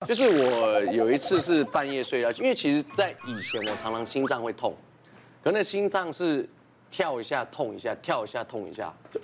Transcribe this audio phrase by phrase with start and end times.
[0.08, 4.74] 就是我有一次是半夜睡觉，因为其实，在以前我常常心脏会痛，
[5.44, 6.48] 可那心脏是
[6.90, 9.20] 跳一下痛一下，跳一下痛一下，就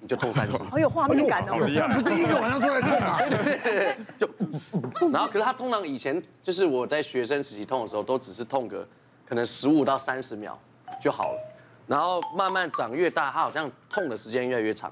[0.00, 0.64] 你就痛三次。
[0.70, 1.58] 好有画面感哦！
[1.58, 3.18] 不是一个晚上都在痛啊？
[3.28, 8.88] 对对对，就，然后可是他通常以前就是我在学生时期痛的时候，都只是痛个
[9.26, 10.58] 可能十五到三十秒
[10.98, 11.54] 就好了，
[11.86, 14.90] 然后慢慢长越大，他好像痛的时间越来越长。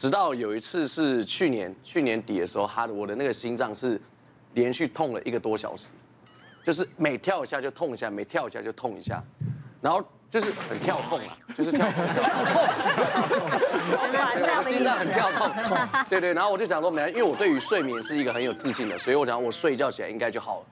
[0.00, 4.00] 直到有一次是去年去年底的时候，他的我的那个心脏是
[4.54, 5.90] 连续痛了一个多小时，
[6.64, 9.22] 就是每跳一下就痛一下，每跳一下就痛一下，
[9.78, 12.02] 然后就是很跳痛啊，就是跳痛，
[14.72, 15.50] 心脏很跳痛，
[16.08, 20.66] 对对，然后我就想说，没，因为我对于睡眠是一个很有自信的，所以我想我睡觉起来应该就好了，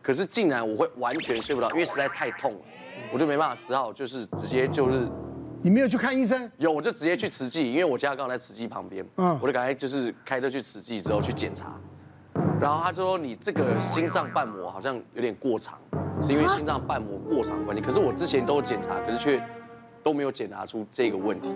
[0.00, 2.60] 可是竟然我会完全睡不着，因为实在太痛了，
[3.12, 5.06] 我就没办法，只好就是直接就是。
[5.62, 6.50] 你没有去看医生？
[6.56, 9.04] 有，我就直接去慈济，因为我家刚好在慈济旁边。
[9.16, 11.78] 嗯，我就赶快就是开车去慈济之后去检查，
[12.58, 15.78] 然后他说你这个心脏瓣膜好像有点过长，
[16.22, 17.82] 是因为心脏瓣膜过长的关系。
[17.82, 19.42] 可是我之前都有检查，可是却
[20.02, 21.54] 都没有检查出这个问题。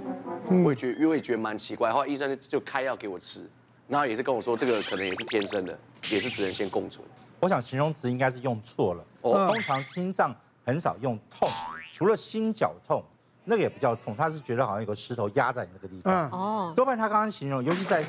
[0.50, 3.48] 我也觉，因为觉得蛮奇怪，后来医生就开药给我吃，
[3.88, 5.78] 然后也是跟我说这个可能也是天生的，
[6.10, 7.02] 也是只能先共存。
[7.40, 9.04] 我想形容词应该是用错了。
[9.22, 11.48] 哦，通常心脏很少用痛，
[11.90, 13.02] 除了心绞痛。
[13.44, 16.30] 那个也不叫痛，他是觉得好像有个石头压在你那个地方。
[16.30, 18.04] 哦，多半他刚刚形容，尤其在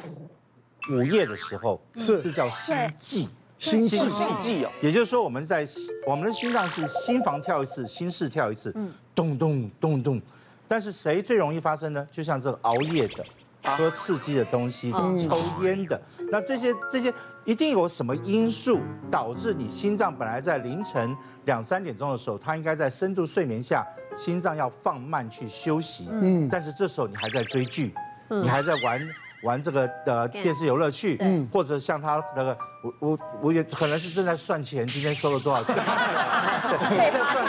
[0.92, 4.72] 午夜的时候，是是叫心悸，心悸心悸哦。
[4.82, 5.68] 也就是说，我们在
[6.08, 8.76] 我们的心脏是心房跳一次，心室跳一次，
[9.14, 10.22] 咚咚咚咚。
[10.68, 12.08] 但是谁最容易发生呢？
[12.12, 13.26] 就像这个熬夜的。
[13.68, 16.00] 喝刺激的东西的，抽烟的，
[16.30, 17.12] 那这些这些
[17.46, 23.84] 一定有什么因素导致你心脏本来在凌晨两三点钟的时候，它应该在深度睡眠下，
[24.16, 27.94] 心脏要放慢去休息，嗯，但是这时候你还在追剧，
[28.30, 29.10] 你还在玩
[29.44, 37.46] 玩这个呃电视游乐器，嗯，或者像他那个，我我我也可能是正在算钱，今天收了多少钱， 在算。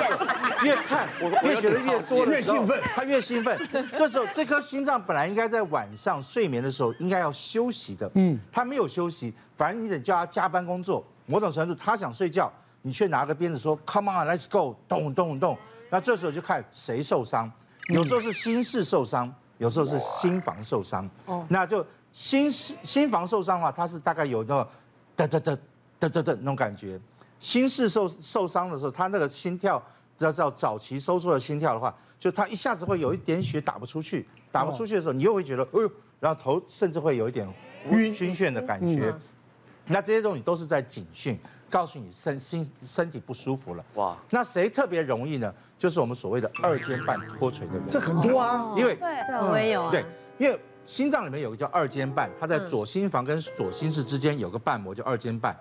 [0.64, 3.56] 越看我越觉得越多，越兴奋，他越兴奋。
[3.96, 11.06] 这时候，这颗心脏本来应该在晚上睡眠的时候应该要休息的，嗯，他没有休息，反而你得叫他加班工作。
[11.26, 12.50] 某种程度，他想睡觉，
[12.86, 15.58] 你却拿个鞭子说 “Come on, let's go”，咚咚咚。
[15.90, 17.50] 那这时候就看谁受伤，
[17.88, 21.10] 有时候是心室受伤，有时候是心房受伤。
[21.24, 24.68] 哦，那就心室心房受伤的话，它是大概有那个
[25.16, 25.58] 哒哒哒
[25.98, 26.96] 哒哒哒那种感觉。
[27.40, 29.82] 心室受受伤的时候，他那个心跳。
[30.20, 37.46] 要叫早期收缩的心跳的话，就他一下子会有一点血打不出去，打不出去的时候，你又会觉得，哎呦，然后头甚至会有一点
[37.90, 39.14] 晕晕眩的感觉。
[39.84, 41.38] 那这些东西都是在警讯，
[41.70, 43.84] 告诉你身心身体不舒服了。
[43.94, 45.52] 哇，那谁特别容易呢？
[45.78, 47.82] 就是我们所谓的二尖瓣脱垂的人。
[47.88, 49.90] 这很多啊，因为对，我也有啊。
[49.90, 50.04] 对，
[50.38, 55.56] 因为心脏里面有个叫二尖瓣，它在左心房跟左心室之间有个瓣膜叫二尖瓣，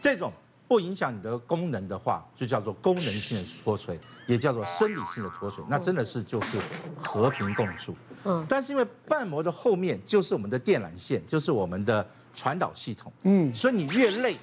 [0.00, 0.32] 这种。
[0.66, 5.64] 不影响你的功能的话，就叫做功能性的脱垂，也叫做生理性的脱垂。
[5.66, 6.60] 那真的是就是
[6.98, 7.96] 和平共处。
[8.24, 8.44] 嗯。
[8.46, 13.10] 但是因为瓣膜的后面就是我们的电缆线，就是我们的传导系统。
[13.22, 13.54] 嗯。
[13.54, 14.36] 所以你越累，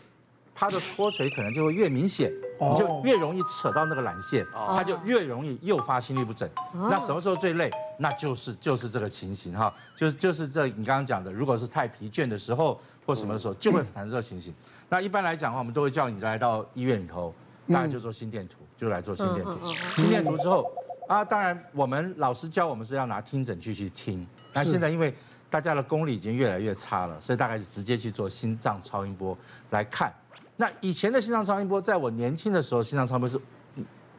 [0.56, 6.50] 它的脱垂可能就会越明显，你就越容易扯到那个缆线，它就越容易诱发心律不整。
[6.74, 7.70] 那什么时候最累？
[8.00, 14.54] 那就是就是这个情形哈，就是就是这你刚刚讲的，如果是太疲倦的时候或什么的时候，就会产生这个情形。
[14.88, 17.34] 那一般来讲的话，我们都会叫你来到医院里头，
[17.70, 19.60] 大家就做心电图，就来做心电图。
[19.60, 20.72] 心电图之后
[21.10, 24.26] 啊，当然我们老师教我们是要拿听诊器去听。
[24.54, 25.14] 那现在因为
[25.50, 29.38] 大家的功力已经越来越差了，所以大概就直接去做心脏超音波
[29.72, 30.14] 来看。
[30.58, 33.40] 那以前的心脏超音波，在我年轻的时候，心脏超音波是。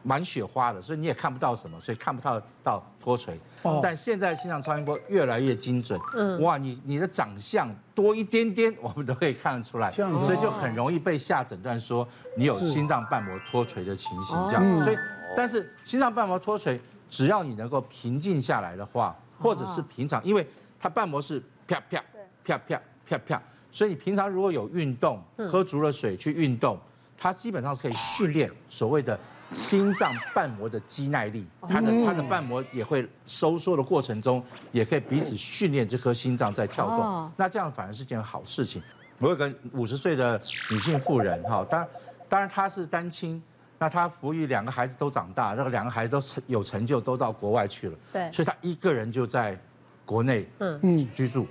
[0.03, 3.37] 满雪花的，所以你也看不到什么，所以看不到到脱垂。
[3.63, 3.81] 哦。
[3.83, 5.99] 但现在心脏超音波越来越精准。
[6.13, 6.41] 嗯。
[6.41, 9.91] 哇，你你的长相多一点点，我们都可以看得出来。
[9.91, 10.23] 这样子。
[10.23, 14.83] 所以就很容易被下诊断说你有心脏瓣膜脱垂的情形这样子。
[14.85, 14.97] 所以，
[15.35, 20.47] 但是心脏瓣膜脱垂，只要你能够平静下来的话，或者是平常，因为
[20.79, 22.01] 它瓣膜是啪啪
[22.45, 23.41] 啪啪啪啪，
[23.77, 26.79] 所以你平常如果有运动，喝足了水去运动，
[27.15, 29.19] 它基本上是可以训练所谓的。
[29.53, 34.43] 心脏瓣膜的肌耐力，它的它的瓣膜也会收缩的过程中，
[34.73, 37.31] 也可以彼此训练这颗心脏在跳动。
[37.37, 38.83] 那这样反而是件好事情。
[39.19, 40.37] 我有个五十岁的
[40.69, 41.89] 女性妇人，哈，当然
[42.27, 43.41] 当然她是单亲，
[43.79, 47.97] 那她抚育两个孩子都长大，那个两个孩子都成有成就，都到国外去了。
[48.11, 49.57] 对，所以她一个人就在
[50.03, 51.47] 国内嗯居住，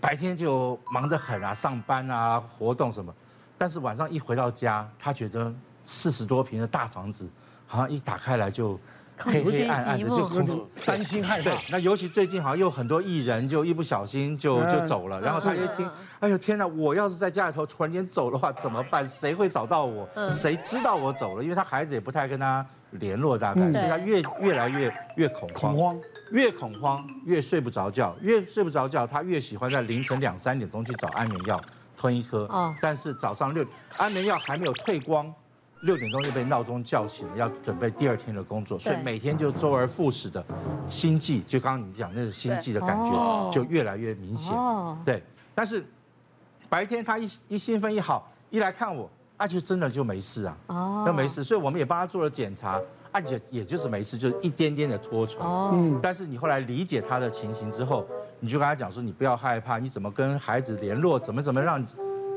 [0.00, 3.14] 白天就忙得很啊，上班啊，活动什么，
[3.56, 5.52] 但是晚上一回到家，他觉得。
[5.84, 7.28] 四十多平的大房子，
[7.66, 8.78] 好像一打开来就
[9.18, 15.90] 黑黑暗暗的，就恐怖担心害对怕。，那尤其最近好像又很多艺人就一不小心就嗯就走了，然后他一听，
[16.20, 19.06] 哎呦天哪，我要是在家里头突然间走的话怎么办？
[19.06, 20.08] 谁会找到我？
[20.32, 21.42] 谁知道我走了？
[21.42, 26.00] 因为他孩子也不太跟他联络，大概，嗯所以他越越来越越恐慌，恐慌，
[26.32, 31.62] 越恐慌越睡不着觉，越睡不着觉，他越喜欢在凌晨两三点钟去找安眠药
[31.96, 32.44] 吞一颗。
[32.46, 33.64] 哦，但是早上六
[33.96, 35.32] 安眠药还没有退光。
[35.82, 40.44] 六点钟就被闹钟叫醒了，要准备第二天的工作，所以每天就周而复始的
[40.86, 43.50] 心悸，就刚刚你讲那种心悸的感哦。
[43.52, 44.56] 觉就越来越明显。
[44.56, 45.20] 哦，对，
[45.56, 45.84] 但是
[46.68, 51.02] 白天他一一兴奋一好，一来看我，那就真的就没事啊，哦。
[51.04, 52.80] 那没事，所以我们也帮他做了检查，
[53.12, 55.40] 啊也也就是没事，就是一点点的脱垂。
[55.42, 58.04] 哦，但是你后来理解他的情形之后，
[58.40, 61.86] 你就跟他讲说，你不要害怕，你怎么跟孩子联络，怎么怎么让你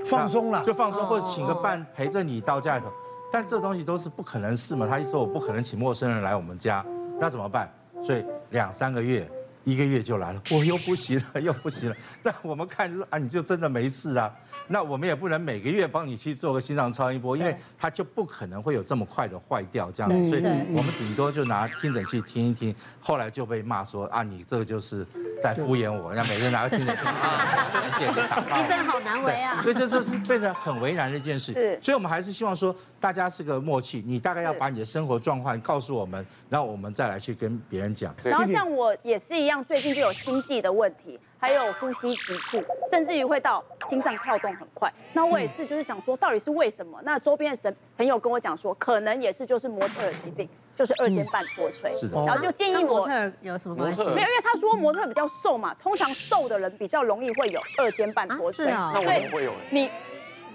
[0.05, 2.91] 放松了就放松，哦或者请个伴陪着你到家里头。
[3.31, 6.85] 但这东西都是不可能事嘛，他一说我不可能请陌生人来我们家，
[7.19, 7.69] 那怎么办？
[8.03, 9.27] 所以两三个月、
[9.65, 11.95] 一个月就来了，我又不行了， 又不行了。
[12.23, 14.33] 那我们看就是啊，你就真的没事啊。
[14.67, 20.29] 那我们也不能每个月帮你去做个心脏超音波，因为它就不可能会有这么快的坏掉这样子。
[20.29, 25.05] 所以我们顶多就拿听诊器听一听，后来就被骂说啊，你这个就是
[25.41, 29.61] 在敷衍我，那每个人拿个听诊器听，一点打医生好难为啊。
[29.61, 31.79] 所以这是变得很为难的一件事是。
[31.81, 38.15] 所以我们还是希望说，大家是个默契，你大概要把你的生活状况告诉我们，然后我们再来去跟别人讲。
[38.23, 44.91] 然后像我也是一样，最近就有心悸的问题，还有呼吸急促，甚至于会到心脏跳动很快。
[45.13, 46.99] 那我也是，就是想说，到底是为什么？
[47.03, 51.93] 那周边的神朋友跟我讲说，可能也是就是模特儿疾病，就是二尖瓣脱垂。
[51.93, 53.13] 是的然后就建议我模特。
[53.13, 54.03] 儿有什么关系？
[54.03, 58.67] 没有，因为他说模特儿比较瘦嘛，通常瘦的人比较容易会有二尖瓣脱垂。
[58.67, 59.57] 啊是哦那我怎么会有呢？
[59.71, 59.89] 你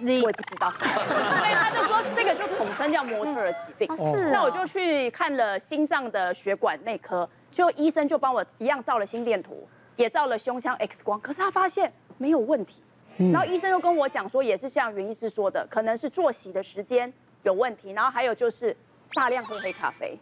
[0.02, 3.86] 你我也不知道， 所以他就说这个就统称叫模特儿疾病。
[3.90, 9.66] 哦是哦那我就去看了心脏的血管内科，就医生就帮我一样照了心电图，
[9.96, 12.82] 也照了胸腔 X 光，可是他发现没有问题。
[13.32, 17.12] 然后医生又跟我讲说，也是像袁医师说的，可能是作息的时间
[17.42, 18.74] 有问题，然后还有就是
[19.12, 20.18] 大量喝黑咖啡，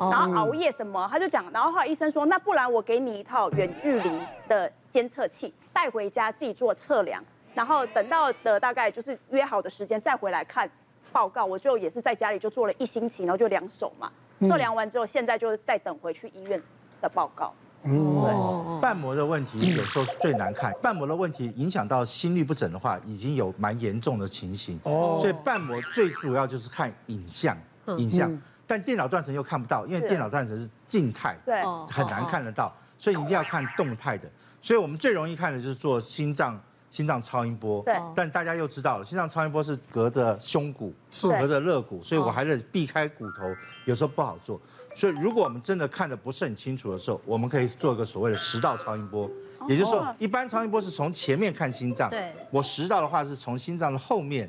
[0.00, 7.22] 然后熬夜什么，他就讲，然后后来医生说，那不然我给你一套远距离的监测器，带回家自己做测量，
[7.54, 10.68] 然后等到的大概就是约好的时间再回来看
[11.12, 14.10] 报告，我就也是在家里就做了一星期，然后就两手嘛，
[14.48, 16.60] 测量完之后，现在就是再等回去医院
[17.00, 17.52] 的报告。
[17.82, 24.80] 哦，瓣膜的问题有时候是最难看，瓣膜的问题影响到心律不整的话，已经有蛮严重的情形。
[24.84, 25.18] 哦。
[25.20, 27.56] 所以瓣膜最主要就是看影像，
[27.98, 28.32] 影像。
[28.32, 34.26] 嗯，但电脑断层又看不到，因为是电脑断层是静态，对，哦很难看得到，所以你一定要看动态的。
[34.62, 36.58] 所以我们最容易看的就是做心脏
[36.94, 37.82] 心脏超音波。
[37.82, 43.52] 对但大家又知道了，心脏超音波是隔着胸骨，是隔着肋骨，所以我还得避开骨头，
[43.84, 44.60] 有时候不好做。
[44.94, 49.28] 所以如果我们真的看的不是很清楚的时候，我们可以做一个所谓的食道超音波。
[49.66, 54.48] 也就是说，一般超音波是从前面看心脏，对我食道的话是从心脏的后面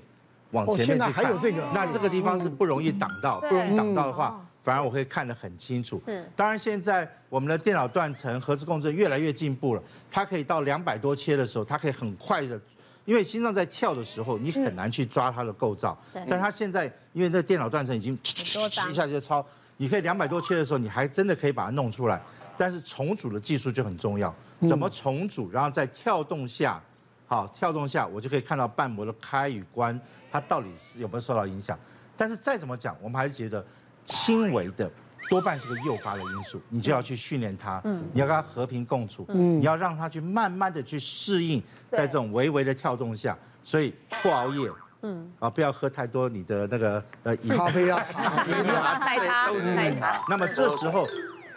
[0.52, 1.14] 往前面去看。
[1.14, 6.02] 还有这个那这个地方是不容易挡到，不容易挡到的话嗯，反而我可以看得很清楚。
[6.08, 12.60] 是当然现在我们的电脑断层、核磁共振越来越进步了，它可以到两百多切的时候，它可以很快的。
[13.06, 19.46] 因为心脏在跳的时候，你很难去抓它的构造对，但它现在因为那电脑断层已经一下就超，
[19.78, 22.20] 你可以两百多切的时候，你还真的可以把它弄出来。
[22.58, 24.34] 但是重组的技术就很重要，
[24.68, 26.82] 怎么重组，然后在跳动下，
[27.28, 30.00] 好跳动下，我就可以看到瓣膜的开与关，
[30.32, 31.78] 它到底是有没有受到影响。
[32.18, 33.64] 但是再怎么讲，我们还是觉得
[34.06, 34.90] 轻微的
[35.28, 37.82] 多半是个诱发的因素，你就要去训练它，
[38.14, 44.70] 你要跟它和平共处，你要让它去慢慢的去适应在这种微微的跳动下，所以不熬夜，
[45.02, 51.08] 嗯，啊，不要喝太多你的那个呃饮咖啡啊，茶，饮料啊奶茶都是奶茶那么这时候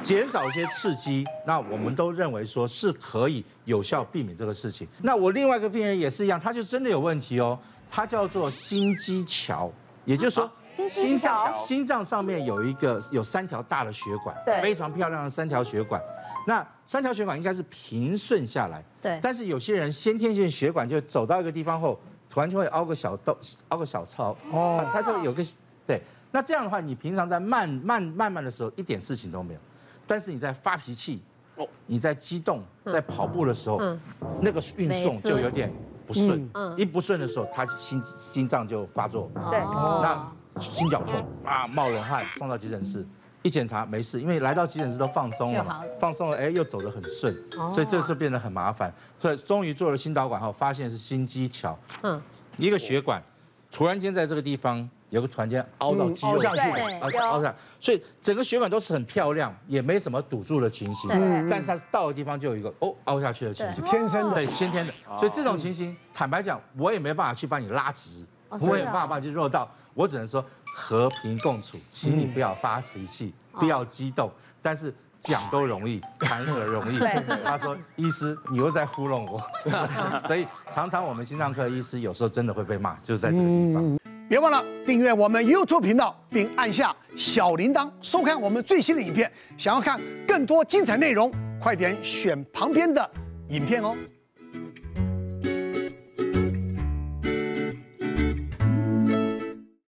[0.02, 4.88] 减少一些刺激，那我们都认为说是可以有效避免这个事情。
[5.02, 7.58] 那我另外一个病人也是一样，他就真的有问题哦，
[7.90, 9.70] 他叫做心肌桥，
[10.06, 10.50] 也就是说。
[10.86, 14.60] 心脏心脏上面有一个有三条大的血管，对。
[14.60, 16.00] 非常漂亮的三条血管。
[16.46, 19.18] 那三条血管应该是平顺下来，对。
[19.22, 21.98] 但是有些人先天性血管就走到一个地方后，
[22.30, 23.36] 突然就会凹个小洞，
[23.68, 24.80] 凹个小槽，哦。
[24.80, 25.42] 哦，它就有个
[25.86, 26.00] 对。
[26.30, 29.60] 那这样的话，你平常在慢慢慢慢的时候一点事情都没有，
[30.06, 31.22] 但是你在发脾气
[31.56, 34.00] 哦，你在激动，在跑步的时候嗯，
[34.40, 35.72] 那个运送就有点
[36.06, 36.48] 不顺。
[36.54, 39.30] 嗯，一不顺的时候，他心心脏就发作。
[39.50, 39.58] 对。
[39.60, 43.06] 哦那心绞痛啊，冒冷汗，送到急诊室，
[43.42, 47.70] 一检查没事，因为来到急诊室都放松了放松了，哎，又走得很顺，哦。
[47.72, 52.20] 所以这时候变得很麻烦，所以终于做了心导管后，发现是心肌桥，嗯，
[52.56, 53.22] 一个血管
[53.70, 57.00] 突然间在这个地方有个突然间凹到肌肉凹下去对。
[57.00, 61.50] 凹有凹下，所以整个血管都是很漂亮，也没什么堵住的情形，对。
[61.50, 63.84] 但是它到的地方就有一个哦凹下去的情形。
[63.84, 64.34] 天生的。
[64.34, 74.30] 对，先天的，所以这种情形，坦白讲，我也没办法去帮你拉直，哦我也没办法去肉到，我只能说和平共处，请你不要发脾气，不要激动，
[74.62, 77.22] 但是讲都容易，谈何容易 对？
[77.44, 79.42] 他说，医师，你又在糊弄我，
[80.26, 83.98] 所以常常我们心脏科医师有时候真的会被骂，就是在这个地方。
[84.28, 89.30] 别忘了订阅我们 YouTube 频道，并按下小铃铛，收看我们最新的影片。
[89.56, 93.10] 想要看更多精彩内容，快点选旁边的
[93.48, 93.96] 影片哦。